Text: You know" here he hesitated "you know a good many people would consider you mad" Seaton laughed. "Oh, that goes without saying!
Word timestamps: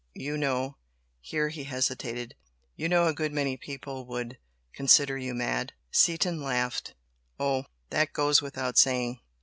You 0.15 0.35
know" 0.35 0.77
here 1.19 1.49
he 1.49 1.65
hesitated 1.65 2.33
"you 2.75 2.89
know 2.89 3.05
a 3.05 3.13
good 3.13 3.31
many 3.31 3.55
people 3.55 4.07
would 4.07 4.39
consider 4.73 5.15
you 5.15 5.35
mad" 5.35 5.73
Seaton 6.03 6.41
laughed. 6.41 6.95
"Oh, 7.39 7.65
that 7.91 8.11
goes 8.11 8.41
without 8.41 8.79
saying! 8.79 9.19